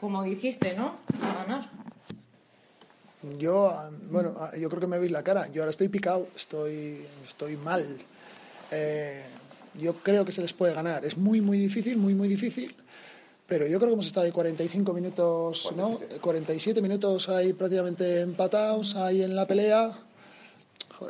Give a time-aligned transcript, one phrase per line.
[0.00, 0.96] como dijiste, ¿no?
[1.22, 1.70] A ganar.
[3.38, 3.72] Yo,
[4.10, 5.48] bueno, ah, yo creo que me veis la cara.
[5.48, 7.84] Yo ahora estoy picado, estoy, estoy mal.
[8.70, 9.24] Eh,
[9.74, 11.04] yo creo que se les puede ganar.
[11.04, 12.74] Es muy, muy difícil, muy, muy difícil.
[13.46, 15.98] Pero yo creo que hemos estado ahí 45 minutos, ¿no?
[16.20, 20.07] 47 minutos ahí prácticamente empatados, ahí en la pelea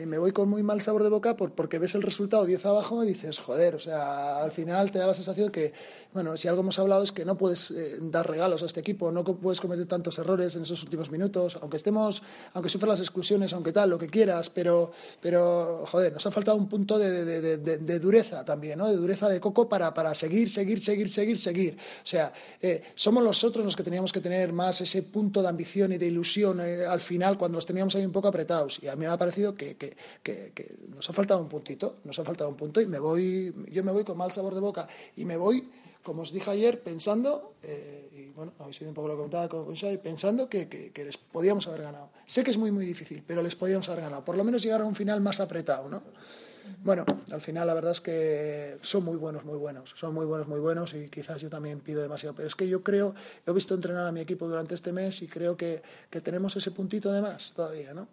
[0.00, 2.66] y me voy con muy mal sabor de boca por, porque ves el resultado 10
[2.66, 5.72] abajo y dices, joder, o sea, al final te da la sensación que,
[6.12, 9.10] bueno, si algo hemos hablado es que no puedes eh, dar regalos a este equipo,
[9.10, 12.22] no puedes cometer tantos errores en esos últimos minutos, aunque estemos,
[12.54, 16.56] aunque sufran las exclusiones, aunque tal, lo que quieras, pero, pero joder, nos ha faltado
[16.56, 18.88] un punto de, de, de, dureza también, ¿no?
[18.88, 21.76] De dureza de coco para, para seguir, seguir, seguir, seguir, seguir.
[22.02, 25.92] O sea, eh, somos nosotros los que teníamos que tener más ese punto de ambición
[25.92, 28.78] y de ilusión eh, al final cuando los teníamos ahí un poco apretados.
[28.82, 29.96] Y a mí me ha parecido que que,
[30.88, 33.92] nos ha faltado un puntito, nos ha faltado un punto y me voy, yo me
[33.92, 35.68] voy con mal sabor de boca y me voy,
[36.02, 39.48] como os dije ayer, pensando, eh, y bueno, habéis oído un poco lo que comentaba
[39.48, 42.10] con Shai, pensando que, que, les podíamos haber ganado.
[42.26, 44.24] Sé que es muy, muy difícil, pero les podíamos haber ganado.
[44.24, 46.02] Por lo menos llegar a un final más apretado, ¿no?
[46.84, 49.94] Bueno, al final la verdad es que son muy buenos, muy buenos.
[49.96, 52.34] Son muy buenos, muy buenos y quizás yo también pido demasiado.
[52.34, 53.14] Pero es que yo creo,
[53.46, 56.70] he visto entrenar a mi equipo durante este mes y creo que, que tenemos ese
[56.70, 58.08] puntito de más todavía, ¿no?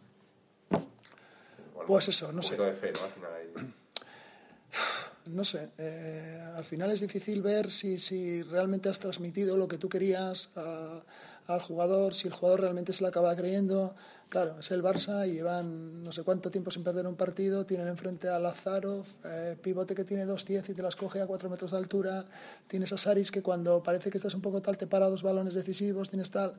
[1.90, 2.56] Pues eso, no sé.
[5.26, 5.44] ¿no?
[5.44, 9.90] sé, eh, al final es difícil ver si, si, realmente has transmitido lo que tú
[9.90, 10.52] querías
[11.48, 13.96] al jugador, si el jugador realmente se lo acaba creyendo.
[14.30, 17.88] Claro, es el Barça y llevan no sé cuánto tiempo sin perder un partido, tienen
[17.88, 21.72] enfrente a Lazarov, eh, pivote que tiene 2.10 y te las coge a 4 metros
[21.72, 22.24] de altura,
[22.68, 25.56] tienes a Saris que cuando parece que estás un poco tal te para dos balones
[25.56, 26.54] decisivos, tienes tal...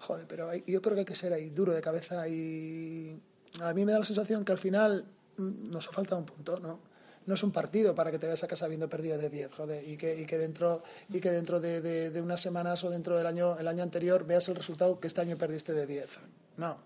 [0.00, 3.18] Joder, pero yo creo que hay que ser ahí duro de cabeza y
[3.62, 5.04] a mí me da la sensación que al final
[5.36, 6.80] mm, nos ha faltado un punto, ¿no?
[7.26, 9.86] No es un partido para que te vayas a casa habiendo perdido de 10, joder,
[9.86, 13.26] y que, y que dentro, y que dentro de, de, unas semanas o dentro del
[13.26, 16.20] año, el año anterior veas el resultado que este año perdiste de 10.
[16.56, 16.78] No,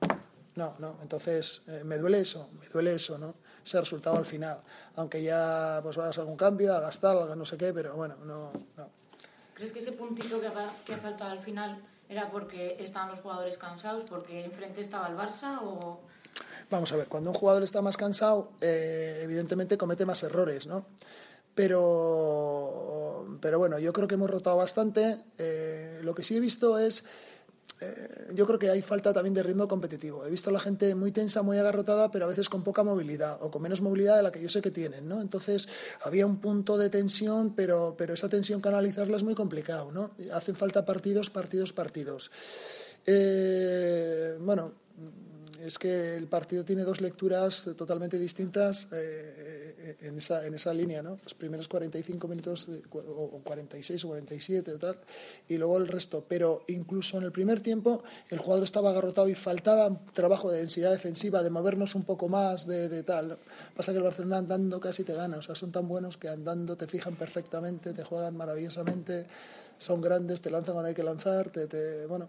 [0.56, 0.96] no, no.
[1.00, 3.36] Entonces, eh, me duele eso, me duele eso, ¿no?
[3.64, 4.58] Ese resultado al final.
[4.96, 8.90] Aunque ya pues hagas algún cambio, a gastar, no sé qué, pero bueno, no, no.
[9.54, 13.20] ¿Crees que ese puntito que ha, que ha faltado al final era porque estaban los
[13.20, 16.00] jugadores cansados, porque enfrente estaba el Barça o...?
[16.72, 20.86] Vamos a ver, cuando un jugador está más cansado, eh, evidentemente comete más errores, ¿no?
[21.54, 25.18] Pero, pero bueno, yo creo que hemos rotado bastante.
[25.36, 27.04] Eh, lo que sí he visto es
[27.82, 30.24] eh, yo creo que hay falta también de ritmo competitivo.
[30.24, 33.36] He visto a la gente muy tensa, muy agarrotada, pero a veces con poca movilidad
[33.42, 35.20] o con menos movilidad de la que yo sé que tienen, ¿no?
[35.20, 35.68] Entonces
[36.02, 40.12] había un punto de tensión, pero, pero esa tensión canalizarla es muy complicado, ¿no?
[40.32, 42.30] Hacen falta partidos, partidos, partidos.
[44.40, 44.72] bueno,
[45.64, 51.02] es que el partido tiene dos lecturas totalmente distintas eh, en, esa, en esa línea,
[51.02, 51.18] ¿no?
[51.22, 54.98] Los primeros 45 minutos, o 46 o 47 o tal,
[55.48, 56.24] y luego el resto.
[56.28, 60.90] Pero incluso en el primer tiempo el jugador estaba agarrotado y faltaba trabajo de densidad
[60.90, 63.38] defensiva, de movernos un poco más, de, de tal.
[63.76, 66.76] Pasa que el Barcelona andando casi te gana, o sea, son tan buenos que andando
[66.76, 69.26] te fijan perfectamente, te juegan maravillosamente,
[69.78, 72.28] son grandes, te lanzan cuando hay que lanzar, te, te bueno,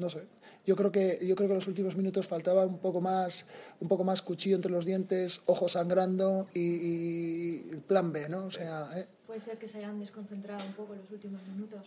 [0.00, 0.22] no sé.
[0.66, 3.46] Yo creo que yo creo que en los últimos minutos faltaba un poco más
[3.80, 8.50] un poco más cuchillo entre los dientes ojos sangrando y, el plan B no o
[8.50, 9.06] sea ¿eh?
[9.26, 11.80] puede ser que se hayan desconcentrado un poco en los últimos minutos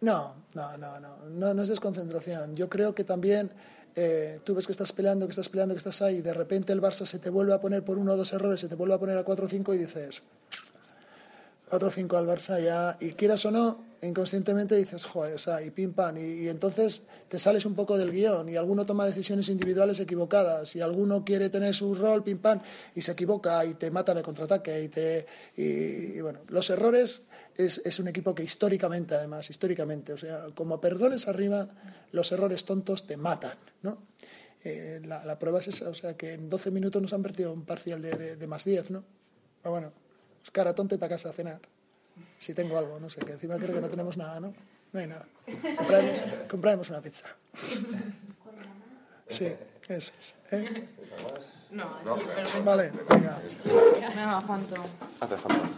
[0.00, 2.56] no no no no no, no es desconcentración.
[2.56, 3.50] Yo creo que también
[3.96, 6.72] eh, tú ves que estás peleando, que estás peleando, que estás ahí, y de repente
[6.72, 8.94] el Barça se te vuelve a poner por uno o dos errores, se te vuelve
[8.94, 10.22] a poner a 4 o 5 y dices,
[11.70, 15.62] 4 o 5 al Barça ya, y quieras o no, inconscientemente dices, joder, o sea,
[15.62, 19.48] y pim pam, y, entonces te sales un poco del guion y alguno toma decisiones
[19.48, 22.60] individuales equivocadas y alguno quiere tener su rol, pim pam,
[22.94, 25.26] y se equivoca y te matan el contraataque y te...
[25.56, 27.22] Y, bueno, los errores
[27.56, 31.68] es, es, un equipo que históricamente, además, históricamente, o sea, como perdones arriba,
[32.10, 33.98] los errores tontos te matan, ¿no?
[34.62, 37.64] Eh, la, prueba es esa, o sea, que en 12 minutos nos han perdido un
[37.64, 39.04] parcial de, de, más 10, ¿no?
[39.62, 39.92] Pero bueno,
[40.42, 41.60] es cara tonta y para casa a cenar
[42.38, 44.54] si tengo algo, no sé, que encima creo que no tenemos nada, ¿no?
[44.92, 45.26] No hay nada.
[46.48, 47.26] Compraremos, una pizza.
[49.28, 49.52] Sí,
[49.88, 50.34] eso es.
[50.50, 50.88] ¿eh?
[51.70, 53.40] No, sí, Vale, venga.
[53.94, 54.74] Venga, ¿cuánto?
[55.20, 55.68] Hace falta.